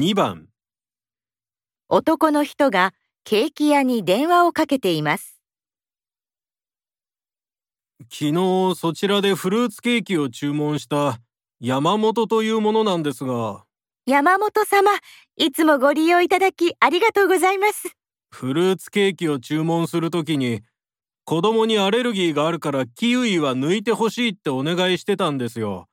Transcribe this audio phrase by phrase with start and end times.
[0.00, 0.46] 2番
[1.90, 5.42] 男の人がケーキ屋に電話をかけています。
[8.10, 11.18] 昨日そちらでフルーツケーキを注文した
[11.60, 13.64] 山本というものなんですが
[14.06, 14.90] 山本様、
[15.36, 17.94] いつもご利用いただきありがとうございます。
[18.30, 20.62] フルーツケーキを注文するときに
[21.26, 25.88] 子供にアレルギーがあるからキウイは抜いてほしいってお願いしてたんですよ。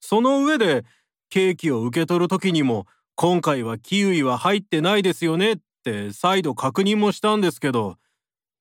[0.00, 0.84] その上で
[1.30, 2.86] ケーキを受け取るときにも
[3.18, 7.96] 今回はキウイは入ってないですよねって再度確認もしたんですけど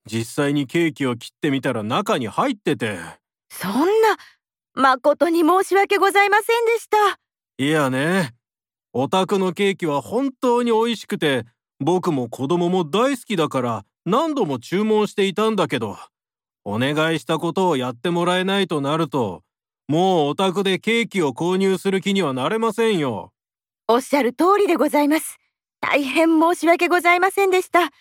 [0.09, 2.97] 実際にケーキを切ってみたら中に入ってて
[3.49, 3.85] そんな、
[4.73, 7.19] 誠に申し訳ございませんでした。
[7.57, 8.33] いやね
[8.93, 11.43] お宅のケーキは本当に美味しくて
[11.81, 15.97] 僕も子供も大好きだから何度も注文していたんだけど
[16.63, 19.43] お願いしたことをやってもらえないとなると
[19.89, 23.33] もうお宅でケーキを購入する気にはなれませんよ。
[23.87, 25.37] おっしゃる通りでございます。
[25.79, 27.81] 大変申し訳ございませんでした。
[27.81, 27.91] 直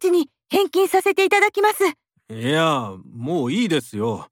[0.00, 1.84] ちに返金させていただきます。
[2.28, 4.28] いやもういいですよ。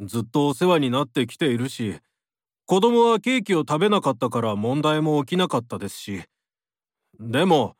[0.00, 2.00] ずっとお世話になってきているし
[2.66, 6.22] 子供はケーキを食べなかったから問題も起きなかったですし
[7.18, 7.76] でも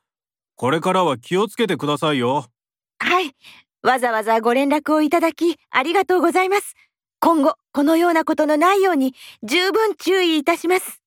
[0.57, 2.47] これからは気をつけてくださいよ。
[2.99, 3.35] はい。
[3.83, 6.75] わざわざご連絡をいただきありがとうございます。
[7.19, 11.00] 今後、このようなことのないように十分注意いたします。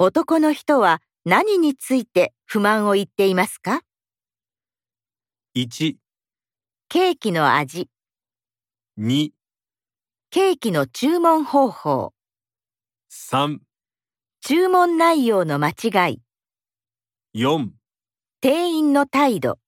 [0.00, 3.80] 男の人は何について不満を言っていますか
[5.56, 5.96] ？1、
[6.88, 7.88] ケーキの味、
[8.96, 9.30] 2、
[10.30, 12.12] ケーキの注文方法、
[13.10, 13.58] 3、
[14.40, 16.22] 注文内容の間違い、
[17.34, 17.70] 4
[18.40, 19.58] 店員の態度。